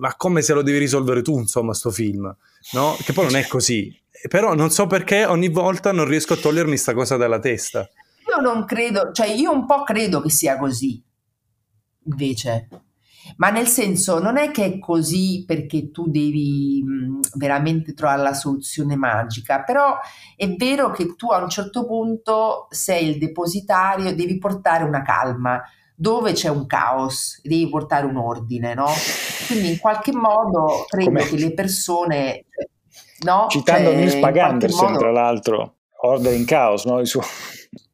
[0.00, 2.34] ma come se lo devi risolvere tu, insomma, sto film,
[2.72, 2.96] no?
[3.02, 3.92] Che poi non è così.
[4.28, 7.88] Però non so perché ogni volta non riesco a togliermi questa cosa dalla testa.
[8.28, 11.02] Io non credo, cioè io un po' credo che sia così,
[12.04, 12.68] invece.
[13.36, 18.34] Ma nel senso, non è che è così perché tu devi mh, veramente trovare la
[18.34, 19.96] soluzione magica, però
[20.36, 25.62] è vero che tu a un certo punto sei il depositario, devi portare una calma
[25.94, 28.88] dove c'è un caos, devi portare un ordine, no?
[29.46, 31.28] Quindi in qualche modo credo Com'è?
[31.28, 32.44] che le persone...
[33.24, 33.46] No?
[33.48, 34.98] Citando cioè, Nils Pagandersen, modo...
[34.98, 37.02] tra l'altro, Order in Chaos, no?
[37.04, 37.22] Suo...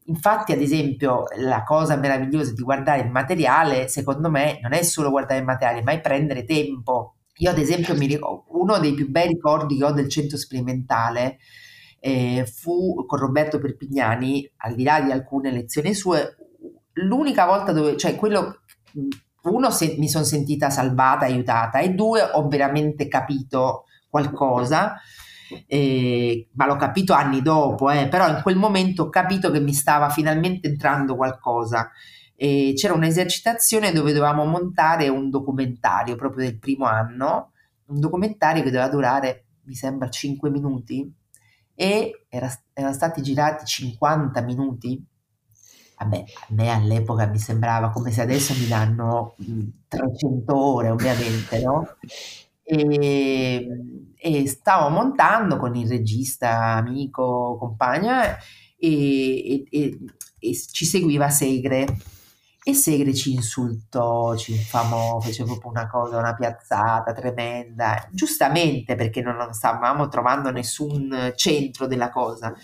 [0.07, 5.11] Infatti, ad esempio, la cosa meravigliosa di guardare il materiale, secondo me, non è solo
[5.11, 7.17] guardare il materiale, ma è prendere tempo.
[7.37, 11.39] Io, ad esempio, mi ricordo, uno dei più bei ricordi che ho del centro sperimentale
[12.01, 16.35] eh, fu con Roberto Perpignani, al di là di alcune lezioni sue,
[16.95, 18.61] l'unica volta dove, cioè quello,
[19.43, 24.97] uno se, mi sono sentita salvata, aiutata e due ho veramente capito qualcosa,
[25.67, 29.73] eh, ma l'ho capito anni dopo, eh, però in quel momento ho capito che mi
[29.73, 31.91] stava finalmente entrando qualcosa.
[32.35, 37.53] E c'era un'esercitazione dove dovevamo montare un documentario proprio del primo anno,
[37.87, 41.13] un documentario che doveva durare, mi sembra, 5 minuti
[41.75, 45.03] e era, erano stati girati 50 minuti
[46.01, 49.35] Vabbè, a me all'epoca mi sembrava come se adesso mi danno
[49.89, 51.97] 300 ore, ovviamente, no?
[52.63, 53.67] E,
[54.17, 58.37] e stavo montando con il regista, amico, compagna
[58.79, 59.99] e, e,
[60.39, 61.87] e ci seguiva Segre
[62.63, 69.23] e Segre ci insultò, ci infamò, fece proprio una cosa, una piazzata tremenda, giustamente perché
[69.23, 72.55] non stavamo trovando nessun centro della cosa.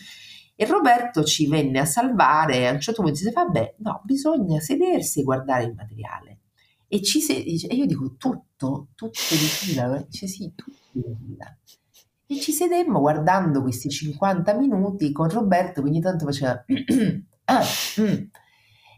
[0.58, 4.58] E Roberto ci venne a salvare e a un certo punto disse, vabbè, no, bisogna
[4.60, 6.40] sedersi e guardare il materiale.
[6.88, 10.04] E, ci se- e io dico, tutto, tutto di fila?
[10.08, 11.56] Dice sì, tutto di fila.
[12.28, 16.64] E ci sedemmo guardando questi 50 minuti con Roberto che ogni tanto faceva...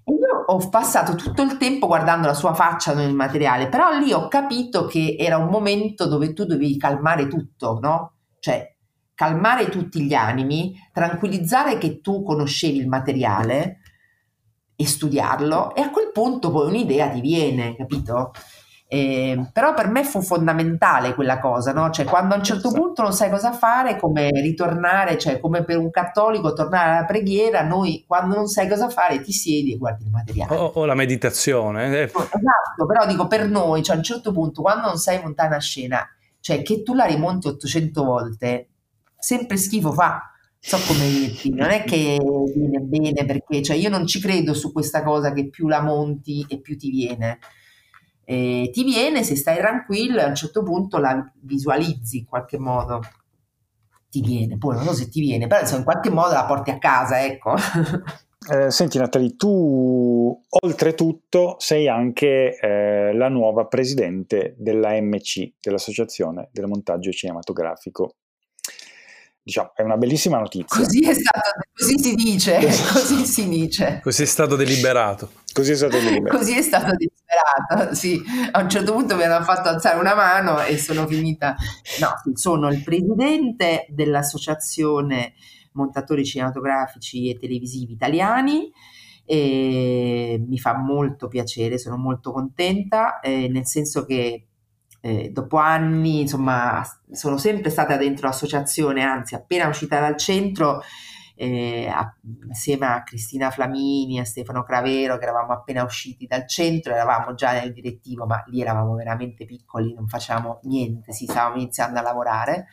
[0.04, 4.10] E io ho passato tutto il tempo guardando la sua faccia nel materiale, però lì
[4.12, 8.14] ho capito che era un momento dove tu dovevi calmare tutto, no?
[8.38, 8.74] Cioè,
[9.18, 13.80] calmare tutti gli animi, tranquillizzare che tu conoscevi il materiale
[14.76, 18.30] e studiarlo e a quel punto poi un'idea ti viene, capito?
[18.86, 21.90] Eh, però per me fu fondamentale quella cosa, no?
[21.90, 25.78] Cioè, quando a un certo punto non sai cosa fare, come ritornare, cioè come per
[25.78, 30.04] un cattolico tornare alla preghiera, noi quando non sai cosa fare ti siedi e guardi
[30.04, 30.54] il materiale.
[30.54, 32.02] O, o la meditazione.
[32.02, 32.02] Eh.
[32.04, 35.58] Esatto, però dico per noi, cioè a un certo punto quando non sai montare una
[35.58, 38.68] scena, cioè che tu la rimonti 800 volte,
[39.18, 40.32] sempre schifo fa.
[40.60, 42.18] So come dirti, non è che
[42.54, 46.44] viene bene perché cioè io non ci credo su questa cosa che più la monti
[46.48, 47.38] e più ti viene.
[48.24, 52.58] Eh, ti viene se stai tranquillo e a un certo punto la visualizzi in qualche
[52.58, 53.00] modo.
[54.10, 56.70] Ti viene, poi non so se ti viene, però insomma, in qualche modo la porti
[56.70, 57.54] a casa, ecco.
[58.50, 67.10] Eh, senti Natalie, tu oltretutto sei anche eh, la nuova presidente dell'AMC, dell'Associazione del Montaggio
[67.10, 68.14] Cinematografico
[69.48, 70.76] diciamo, è una bellissima notizia.
[70.76, 72.58] Così, stato, così si dice,
[72.92, 74.00] così si dice.
[74.02, 75.30] Così è stato deliberato.
[75.50, 76.36] Così è stato deliberato.
[76.36, 78.22] così è stato deliberato, sì.
[78.50, 81.56] A un certo punto mi hanno fatto alzare una mano e sono finita.
[82.00, 85.32] No, sono il presidente dell'Associazione
[85.72, 88.70] Montatori Cinematografici e Televisivi Italiani.
[89.24, 94.47] E mi fa molto piacere, sono molto contenta, eh, nel senso che
[95.00, 100.82] eh, dopo anni, insomma, sono sempre stata dentro l'associazione, anzi, appena uscita dal centro,
[101.36, 101.88] eh,
[102.50, 107.52] assieme a Cristina Flamini, a Stefano Cravero, che eravamo appena usciti dal centro, eravamo già
[107.52, 112.66] nel direttivo, ma lì eravamo veramente piccoli, non facevamo niente, si stavamo iniziando a lavorare.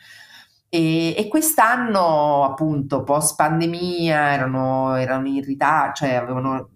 [0.68, 6.70] E, e quest'anno, appunto, post pandemia, erano, erano in ritardo, cioè avevano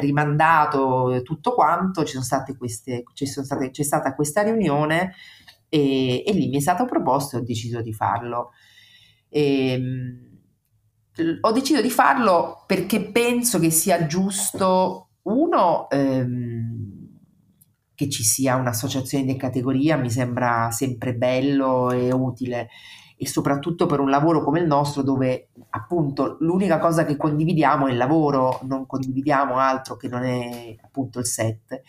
[0.00, 5.14] rimandato tutto quanto, ci sono state queste, ci sono state, c'è stata questa riunione
[5.68, 8.50] e, e, lì mi è stato proposto e ho deciso di farlo.
[9.28, 10.30] E, ehm,
[11.40, 17.02] ho deciso di farlo perché penso che sia giusto, uno, ehm,
[17.94, 22.68] che ci sia un'associazione di categoria mi sembra sempre bello e utile
[23.22, 27.92] e soprattutto per un lavoro come il nostro dove appunto l'unica cosa che condividiamo è
[27.92, 31.82] il lavoro, non condividiamo altro che non è appunto il set.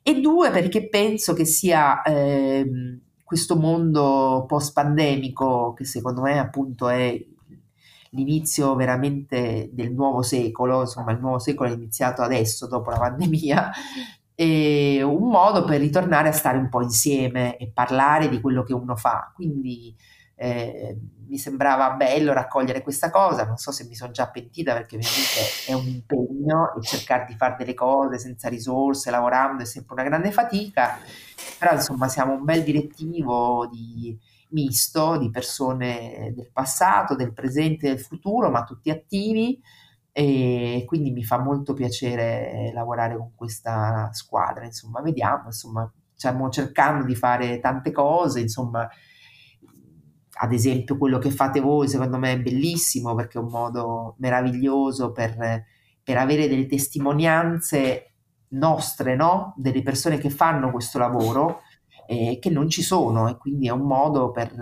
[0.00, 2.64] E due perché penso che sia eh,
[3.24, 7.20] questo mondo post-pandemico che secondo me appunto è
[8.10, 13.72] l'inizio veramente del nuovo secolo, insomma il nuovo secolo è iniziato adesso dopo la pandemia,
[14.36, 18.72] e un modo per ritornare a stare un po' insieme e parlare di quello che
[18.72, 19.32] uno fa.
[19.34, 19.96] Quindi
[20.42, 24.96] eh, mi sembrava bello raccogliere questa cosa, non so se mi sono già pentita perché
[24.96, 29.92] ovviamente è un impegno e cercare di fare delle cose senza risorse, lavorando è sempre
[29.92, 30.98] una grande fatica,
[31.58, 34.18] però insomma siamo un bel direttivo di,
[34.52, 39.60] misto di persone del passato, del presente e del futuro, ma tutti attivi
[40.10, 47.04] e quindi mi fa molto piacere lavorare con questa squadra, insomma vediamo, insomma stiamo cercando
[47.04, 48.88] di fare tante cose, insomma
[50.42, 55.12] ad esempio quello che fate voi secondo me è bellissimo perché è un modo meraviglioso
[55.12, 55.64] per,
[56.02, 58.06] per avere delle testimonianze
[58.52, 59.54] nostre, no?
[59.56, 61.60] delle persone che fanno questo lavoro
[62.06, 64.52] eh, che non ci sono e quindi è un modo per,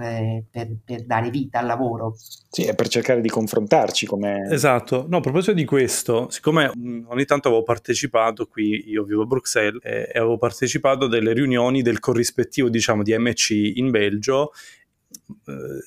[0.50, 2.14] per, per, dare vita al lavoro.
[2.50, 4.46] Sì, è per cercare di confrontarci come...
[4.50, 6.70] Esatto, no, a proposito di questo, siccome
[7.06, 11.32] ogni tanto avevo partecipato qui, io vivo a Bruxelles, eh, e avevo partecipato a delle
[11.32, 14.50] riunioni del corrispettivo, diciamo, di MC in Belgio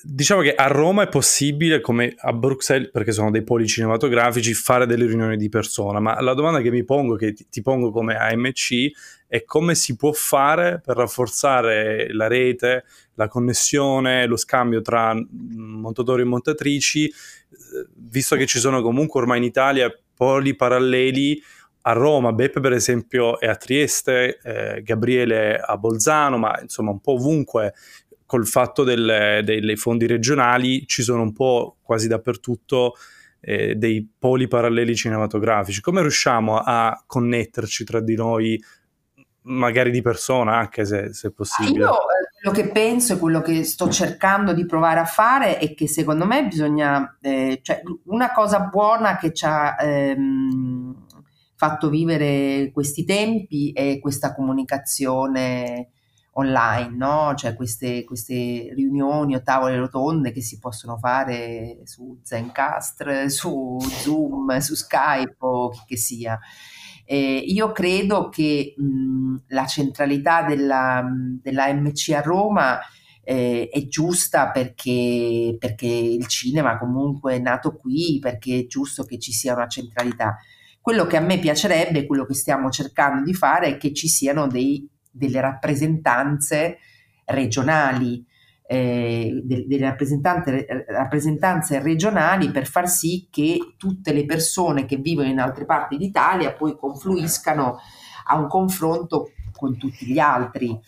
[0.02, 4.86] diciamo che a Roma è possibile, come a Bruxelles, perché sono dei poli cinematografici, fare
[4.86, 8.90] delle riunioni di persona, ma la domanda che mi pongo, che ti, pongo come AMC,
[9.26, 16.22] è come si può fare per rafforzare la rete, la connessione, lo scambio tra montatori
[16.22, 17.12] e montatrici, eh,
[17.96, 21.42] visto che ci sono comunque ormai in Italia poli paralleli
[21.82, 27.00] a Roma, Beppe per esempio è a Trieste, eh, Gabriele a Bolzano, ma insomma un
[27.00, 27.74] po' ovunque
[28.32, 32.94] col fatto del, dei fondi regionali ci sono un po' quasi dappertutto
[33.42, 35.82] eh, dei poli paralleli cinematografici.
[35.82, 38.58] Come riusciamo a connetterci tra di noi,
[39.42, 41.80] magari di persona, anche se, se possibile?
[41.80, 45.74] Io eh, quello che penso e quello che sto cercando di provare a fare è
[45.74, 51.04] che secondo me bisogna, eh, cioè una cosa buona che ci ha ehm,
[51.54, 55.90] fatto vivere questi tempi è questa comunicazione
[56.34, 57.34] online, no?
[57.34, 64.56] cioè queste, queste, riunioni o tavole rotonde che si possono fare su Zencastr, su Zoom,
[64.58, 66.38] su Skype o chi che sia.
[67.04, 71.04] Eh, io credo che mh, la centralità della,
[71.42, 72.80] della, MC a Roma
[73.22, 79.18] eh, è giusta perché, perché il cinema comunque è nato qui, perché è giusto che
[79.18, 80.38] ci sia una centralità.
[80.80, 84.46] Quello che a me piacerebbe, quello che stiamo cercando di fare, è che ci siano
[84.46, 86.78] dei delle rappresentanze
[87.26, 88.24] regionali,
[88.66, 95.28] eh, de- delle rappresentanze, rappresentanze regionali per far sì che tutte le persone che vivono
[95.28, 97.78] in altre parti d'Italia poi confluiscano
[98.26, 100.78] a un confronto con tutti gli altri.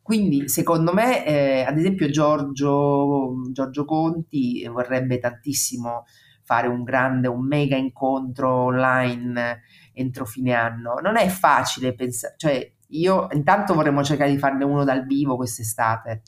[0.00, 6.04] Quindi secondo me, eh, ad esempio, Giorgio, Giorgio Conti vorrebbe tantissimo
[6.44, 9.60] fare un grande, un mega incontro online
[9.92, 10.94] entro fine anno.
[11.02, 16.22] Non è facile pensare, cioè io intanto vorremmo cercare di farne uno dal vivo quest'estate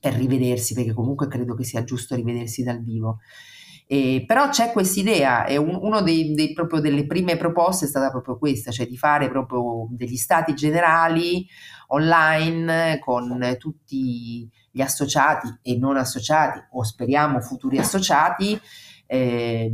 [0.00, 3.18] per rivedersi, perché comunque credo che sia giusto rivedersi dal vivo.
[3.90, 7.88] Eh, però c'è questa idea e un, uno dei, dei, proprio delle prime proposte è
[7.88, 11.46] stata proprio questa, cioè di fare proprio degli stati generali
[11.88, 18.60] online con tutti gli associati e non associati o speriamo futuri associati
[19.06, 19.72] eh,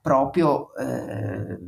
[0.00, 1.58] proprio eh,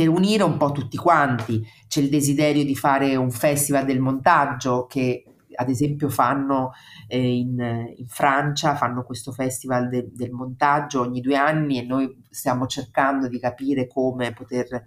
[0.00, 1.62] per unire un po' tutti quanti.
[1.86, 6.70] C'è il desiderio di fare un festival del montaggio che ad esempio fanno
[7.06, 7.58] eh, in,
[7.94, 13.28] in, Francia, fanno questo festival de, del montaggio ogni due anni e noi stiamo cercando
[13.28, 14.86] di capire come poter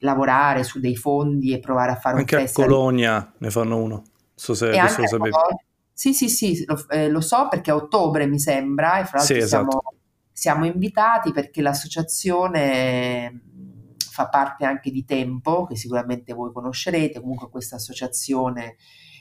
[0.00, 2.68] lavorare su dei fondi e provare a fare anche un festival.
[2.68, 4.02] Anche a Colonia ne fanno uno,
[4.34, 5.30] so se lo sapete.
[5.94, 9.34] Sì, sì, sì, lo, eh, lo, so perché a ottobre mi sembra e fra l'altro
[9.34, 9.70] sì, esatto.
[9.70, 9.82] siamo,
[10.30, 13.51] siamo invitati perché l'associazione
[14.12, 18.76] fa parte anche di Tempo, che sicuramente voi conoscerete, comunque questa associazione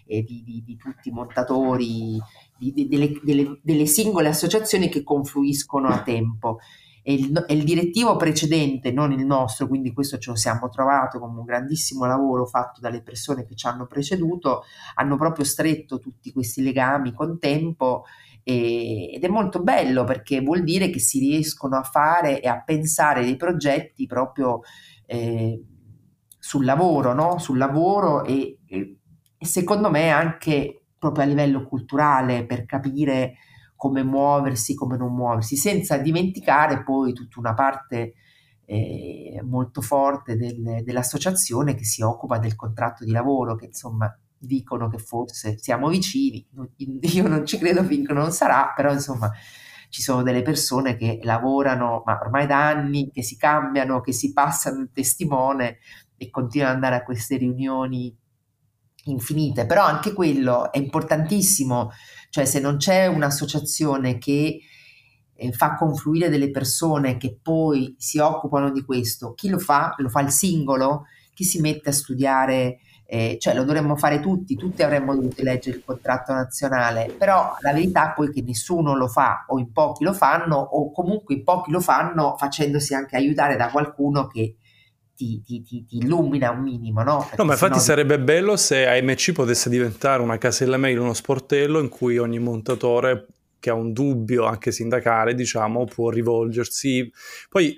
[0.06, 2.20] eh, di, di, di, tutti i montatori,
[2.58, 6.58] di, delle, delle, delle, singole associazioni che confluiscono a Tempo.
[7.04, 11.20] E il, e il, direttivo precedente, non il nostro, quindi questo ce lo siamo trovato
[11.20, 14.64] come un grandissimo lavoro fatto dalle persone che ci hanno preceduto,
[14.96, 18.04] hanno proprio stretto tutti questi legami con Tempo
[18.52, 22.62] e, ed è molto bello perché vuol dire che si riescono a fare e a
[22.62, 24.62] pensare dei progetti proprio
[25.06, 25.64] eh,
[26.38, 27.38] sul lavoro, no?
[27.40, 28.98] sul lavoro e, e,
[29.40, 33.36] secondo me anche proprio a livello culturale per capire
[33.76, 38.14] come muoversi, come non muoversi, senza dimenticare poi tutta una parte
[38.66, 44.90] eh, molto forte del, dell'associazione che si occupa del contratto di lavoro, che insomma dicono
[44.90, 46.46] che forse siamo vicini,
[46.78, 49.32] io non ci credo finché non sarà, però insomma
[49.90, 54.34] ci sono delle persone che lavorano ma ormai da anni, che si cambiano, che si
[54.34, 55.78] passano il testimone
[56.18, 58.16] e continuano ad andare a queste riunioni
[59.06, 61.92] infinite, però anche quello è importantissimo,
[62.30, 64.60] cioè se non c'è un'associazione che
[65.34, 69.96] eh, fa confluire delle persone che poi si occupano di questo, chi lo fa?
[69.98, 71.06] Lo fa il singolo?
[71.34, 72.80] Chi si mette a studiare?
[73.14, 77.74] Eh, cioè lo dovremmo fare tutti, tutti avremmo dovuto leggere il contratto nazionale, però la
[77.74, 81.44] verità poi è che nessuno lo fa o in pochi lo fanno o comunque in
[81.44, 84.56] pochi lo fanno facendosi anche aiutare da qualcuno che
[85.14, 87.18] ti, ti, ti, ti, illumina un minimo, no?
[87.18, 91.82] Perché no, ma infatti sarebbe bello se AMC potesse diventare una casella mail, uno sportello
[91.82, 93.28] in cui ogni montatore
[93.62, 97.10] che ha un dubbio anche sindacale, diciamo, può rivolgersi.
[97.48, 97.78] Poi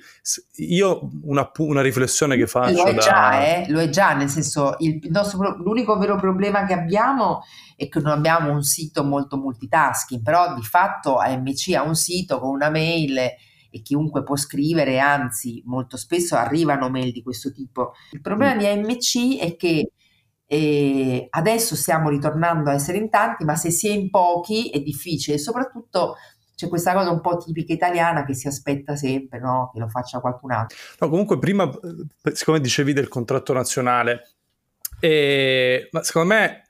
[0.56, 2.84] io una, una riflessione che faccio...
[2.84, 3.02] Lo è da...
[3.02, 3.66] già, eh?
[3.70, 7.42] lo è già, nel senso, il, il nostro, l'unico vero problema che abbiamo
[7.76, 12.40] è che non abbiamo un sito molto multitasking, però di fatto AMC ha un sito
[12.40, 17.92] con una mail e chiunque può scrivere, anzi molto spesso arrivano mail di questo tipo.
[18.12, 18.58] Il problema mm.
[18.58, 19.92] di AMC è che
[20.54, 24.80] eh, adesso stiamo ritornando a essere in tanti, ma se si è in pochi è
[24.82, 26.16] difficile, soprattutto
[26.56, 29.72] c'è questa cosa un po' tipica italiana che si aspetta sempre no?
[29.74, 30.78] che lo faccia qualcun altro.
[31.00, 34.30] No, comunque prima, eh, siccome dicevi del contratto nazionale,
[35.00, 36.68] eh, secondo me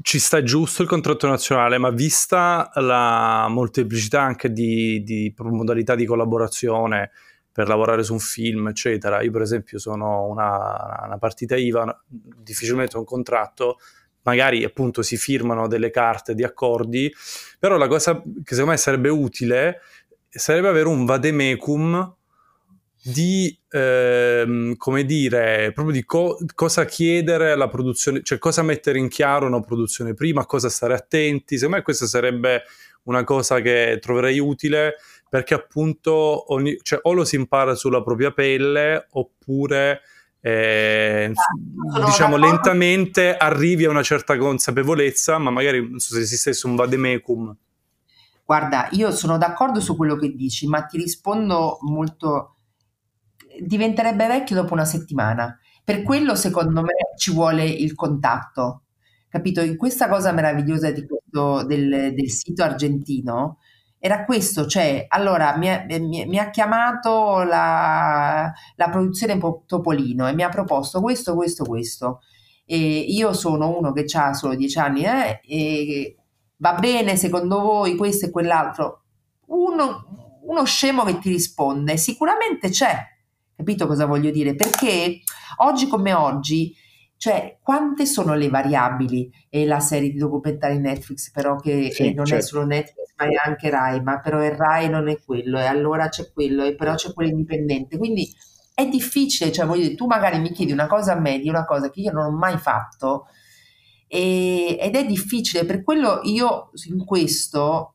[0.00, 6.06] ci sta giusto il contratto nazionale, ma vista la molteplicità anche di, di modalità di
[6.06, 7.10] collaborazione
[7.54, 12.96] per lavorare su un film, eccetera, io per esempio sono una, una partita IVA, difficilmente
[12.96, 13.78] un contratto,
[14.22, 17.14] magari appunto si firmano delle carte di accordi,
[17.56, 19.82] però la cosa che secondo me sarebbe utile
[20.28, 22.16] sarebbe avere un vademecum
[23.00, 29.06] di, ehm, come dire, proprio di co- cosa chiedere alla produzione, cioè cosa mettere in
[29.06, 31.54] chiaro una produzione prima, cosa stare attenti.
[31.54, 32.64] Secondo me questa sarebbe
[33.04, 34.94] una cosa che troverei utile
[35.34, 40.02] perché appunto ogni, cioè, o lo si impara sulla propria pelle oppure
[40.40, 41.32] eh,
[42.04, 47.52] diciamo lentamente arrivi a una certa consapevolezza, ma magari non so se esistesse un vademecum.
[48.44, 52.58] Guarda, io sono d'accordo su quello che dici, ma ti rispondo molto
[53.60, 55.58] diventerebbe vecchio dopo una settimana.
[55.82, 58.82] Per quello, secondo me, ci vuole il contatto.
[59.28, 59.62] Capito?
[59.62, 63.58] In questa cosa meravigliosa questo, del, del, sito argentino
[64.04, 65.66] era questo, cioè, allora mi,
[65.98, 72.20] mi, mi ha chiamato la, la, produzione Topolino e mi ha proposto questo, questo, questo.
[72.66, 76.16] E io sono uno che ha solo dieci anni, eh, e
[76.58, 79.04] va bene secondo voi questo e quell'altro.
[79.46, 82.94] Uno, uno scemo che ti risponde, sicuramente c'è,
[83.56, 84.54] Capito cosa voglio dire?
[84.54, 85.20] Perché
[85.58, 86.74] oggi come oggi,
[87.16, 89.30] cioè, quante sono le variabili?
[89.48, 92.44] E la serie di documentari Netflix, però che sì, non certo.
[92.44, 95.64] è solo Netflix, ma è anche Rai, ma però il Rai non è quello, e
[95.64, 97.96] allora c'è quello, e però c'è quello indipendente.
[97.96, 98.30] Quindi
[98.74, 101.64] è difficile, cioè, voglio dire, tu magari mi chiedi una cosa a me di una
[101.64, 103.26] cosa che io non ho mai fatto,
[104.06, 107.93] e, ed è difficile, per quello io in questo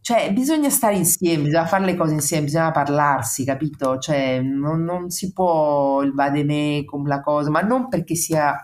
[0.00, 3.98] cioè, bisogna stare insieme, bisogna fare le cose insieme, bisogna parlarsi, capito?
[3.98, 8.56] Cioè, non, non si può il vademecum, la cosa, ma non perché sia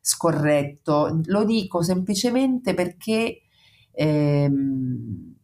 [0.00, 3.42] scorretto, lo dico semplicemente perché
[3.92, 5.34] ehm,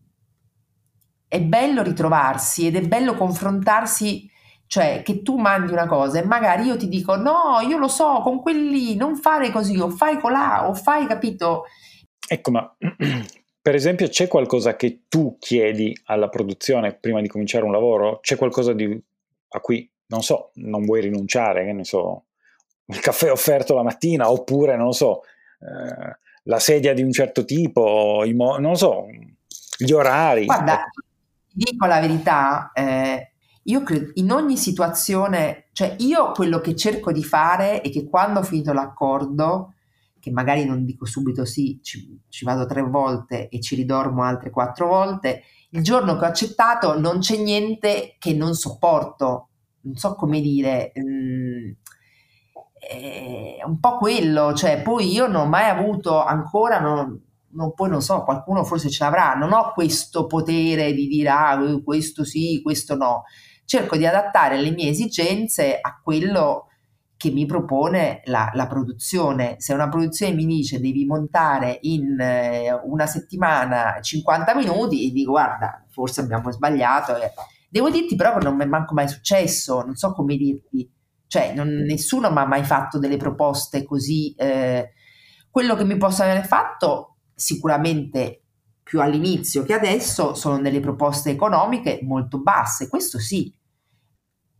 [1.28, 4.30] è bello ritrovarsi ed è bello confrontarsi,
[4.66, 8.20] cioè che tu mandi una cosa e magari io ti dico no, io lo so,
[8.22, 11.64] con quelli non fare così, o fai colà, o fai, capito?
[12.26, 12.76] Ecco, ma
[13.64, 18.20] Per esempio, c'è qualcosa che tu chiedi alla produzione prima di cominciare un lavoro?
[18.20, 19.02] C'è qualcosa di,
[19.48, 22.24] a cui, non so, non vuoi rinunciare, che ne so,
[22.84, 25.22] il caffè offerto la mattina, oppure, non lo so,
[25.60, 29.06] eh, la sedia di un certo tipo, mo- non so,
[29.78, 30.44] gli orari.
[30.44, 30.84] Guarda,
[31.50, 33.30] dico la verità, eh,
[33.62, 38.40] io credo in ogni situazione, cioè io quello che cerco di fare è che quando
[38.40, 39.72] ho finito l'accordo,
[40.24, 44.48] che magari non dico subito sì, ci, ci, vado tre volte e ci ridormo altre
[44.48, 49.48] quattro volte, il giorno che ho accettato non c'è niente che non sopporto,
[49.82, 51.72] non so come dire, mm,
[52.88, 57.90] è un po' quello, cioè poi io non ho mai avuto ancora, non, non, poi
[57.90, 62.62] non so, qualcuno forse ce l'avrà, non ho questo potere di dire ah, questo sì,
[62.62, 63.24] questo no,
[63.66, 66.68] cerco di adattare le mie esigenze a quello
[67.16, 69.56] che mi propone la, la, produzione.
[69.58, 75.84] Se una produzione mi dice devi montare in eh, una settimana 50 minuti, dico guarda,
[75.90, 77.14] forse abbiamo sbagliato.
[77.68, 80.90] Devo dirti però che non mi è manco mai successo, non so come dirti,
[81.26, 84.34] cioè non, nessuno mi ha mai fatto delle proposte così.
[84.34, 84.92] Eh,
[85.50, 88.42] quello che mi posso aver fatto sicuramente
[88.82, 93.52] più all'inizio che adesso sono delle proposte economiche molto basse, questo sì,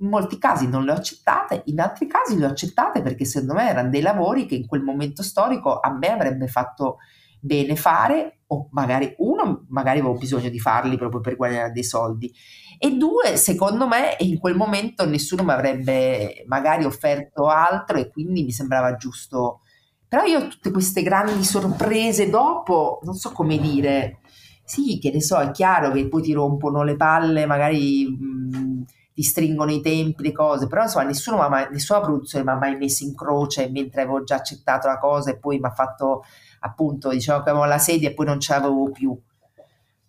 [0.05, 3.55] in molti casi non le ho accettate, in altri casi le ho accettate perché secondo
[3.55, 6.99] me erano dei lavori che in quel momento storico a me avrebbe fatto
[7.41, 12.33] bene fare o magari uno, magari avevo bisogno di farli proprio per guadagnare dei soldi
[12.79, 18.45] e due, secondo me in quel momento nessuno mi avrebbe magari offerto altro e quindi
[18.45, 19.61] mi sembrava giusto.
[20.07, 24.19] Però io tutte queste grandi sorprese dopo, non so come dire,
[24.65, 28.07] sì, che ne so, è chiaro che poi ti rompono le palle, magari...
[28.07, 28.83] Mh,
[29.15, 32.77] ti stringono i tempi, le cose, però insomma nessuno mai, nessuna produzione mi ha mai
[32.77, 36.25] messo in croce mentre avevo già accettato la cosa e poi mi ha fatto
[36.61, 39.17] appunto, diciamo che avevo la sedia e poi non ce l'avevo più.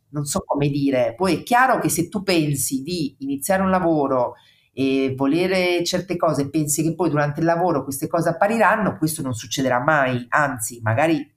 [0.10, 1.14] Non so come dire.
[1.16, 4.36] Poi è chiaro che se tu pensi di iniziare un lavoro
[4.74, 9.34] e volere certe cose, pensi che poi durante il lavoro queste cose appariranno, questo non
[9.34, 11.32] succederà mai, anzi, magari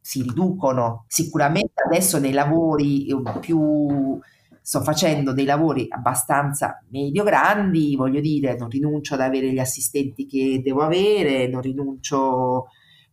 [0.00, 1.04] si riducono.
[1.06, 3.06] Sicuramente adesso nei lavori
[3.40, 4.18] più
[4.62, 10.60] sto facendo dei lavori abbastanza medio-grandi, voglio dire, non rinuncio ad avere gli assistenti che
[10.62, 12.68] devo avere, non rinuncio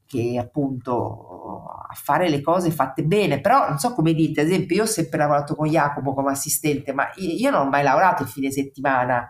[0.05, 4.77] che appunto a fare le cose fatte bene, però non so come dite, ad esempio
[4.77, 8.29] io ho sempre lavorato con Jacopo come assistente, ma io non ho mai lavorato il
[8.29, 9.27] fine settimana,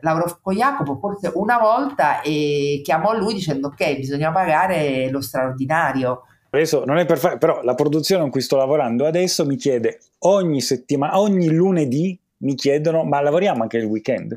[0.00, 5.20] lavoro con Jacopo forse una volta e chiamo a lui dicendo ok, bisogna pagare lo
[5.20, 10.00] straordinario, Adesso non è perfetto, però la produzione con cui sto lavorando adesso mi chiede
[10.20, 14.36] ogni settimana, ogni lunedì mi chiedono, ma lavoriamo anche il weekend?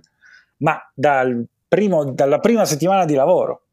[0.58, 3.64] Ma dal primo, dalla prima settimana di lavoro,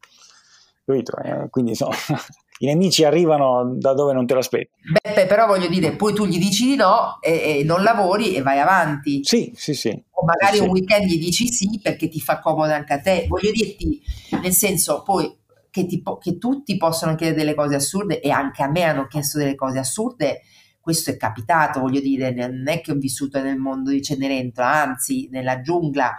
[0.84, 1.16] capito?
[1.18, 1.97] Eh, quindi insomma,
[2.61, 4.70] i nemici arrivano da dove non te lo aspetti.
[5.03, 8.43] Beppe, però voglio dire, poi tu gli dici di no e, e non lavori e
[8.43, 9.20] vai avanti.
[9.24, 9.89] Sì, sì, sì.
[10.11, 10.62] O magari sì.
[10.62, 13.26] un weekend gli dici sì perché ti fa comodo anche a te.
[13.28, 14.01] Voglio dirti,
[14.41, 15.38] nel senso, poi
[15.71, 19.39] che, ti, che tutti possono chiedere delle cose assurde e anche a me hanno chiesto
[19.39, 20.43] delle cose assurde,
[20.81, 25.29] questo è capitato, voglio dire, non è che ho vissuto nel mondo di Cenerentola, anzi
[25.31, 26.14] nella giungla,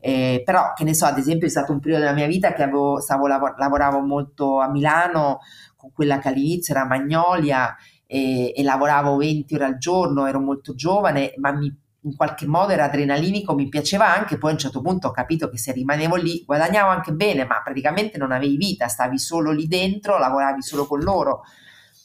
[0.00, 2.62] eh, però che ne so, ad esempio è stato un periodo della mia vita che
[2.62, 5.40] avevo, stavo, lav- lavoravo molto a Milano
[5.76, 7.74] con quella che all'inizio era Magnolia
[8.06, 11.74] e, e lavoravo 20 ore al giorno, ero molto giovane, ma mi
[12.04, 15.48] in qualche modo era adrenalinico, mi piaceva anche, poi a un certo punto ho capito
[15.48, 19.66] che se rimanevo lì guadagnavo anche bene, ma praticamente non avevi vita, stavi solo lì
[19.66, 21.42] dentro, lavoravi solo con loro.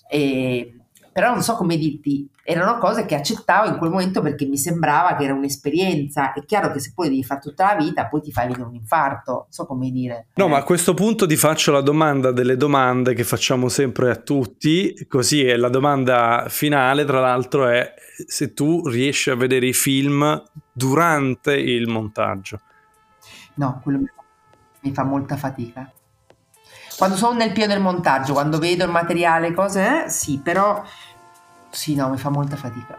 [0.10, 0.74] E,
[1.12, 5.16] però non so come dirti, erano cose che accettavo in quel momento perché mi sembrava
[5.16, 6.34] che era un'esperienza.
[6.34, 8.76] È chiaro che se poi devi fare tutta la vita, poi ti fai venire un
[8.76, 10.28] infarto, non so come dire.
[10.36, 14.16] No, ma a questo punto ti faccio la domanda delle domande che facciamo sempre a
[14.16, 17.94] tutti, così è la domanda finale, tra l'altro è
[18.26, 20.42] se tu riesci a vedere i film
[20.72, 22.60] durante il montaggio.
[23.56, 24.00] No, quello
[24.82, 25.92] mi fa molta fatica.
[27.00, 30.84] Quando sono nel pieno del montaggio, quando vedo il materiale, cose, eh, sì, però
[31.70, 32.98] sì, no, mi fa molta fatica.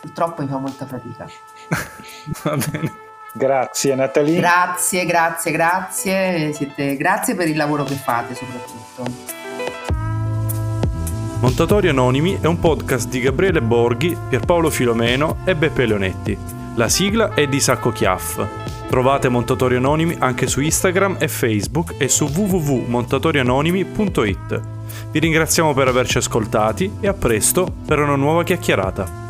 [0.00, 1.26] Purtroppo mi fa molta fatica.
[2.44, 2.92] Va bene.
[3.34, 4.38] Grazie Natalie.
[4.38, 6.52] Grazie, grazie, grazie.
[6.54, 6.96] Siete...
[6.96, 9.04] Grazie per il lavoro che fate soprattutto.
[11.40, 16.38] Montatori Anonimi è un podcast di Gabriele Borghi, Pierpaolo Filomeno e Beppe Leonetti.
[16.76, 18.71] La sigla è di Sacco Chiaff.
[18.92, 24.60] Trovate Montatori Anonimi anche su Instagram e Facebook e su www.montatorianonimi.it.
[25.10, 29.21] Vi ringraziamo per averci ascoltati e a presto per una nuova chiacchierata.